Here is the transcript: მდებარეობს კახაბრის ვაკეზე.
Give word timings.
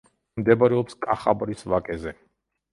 მდებარეობს 0.39 0.97
კახაბრის 1.07 1.63
ვაკეზე. 1.75 2.19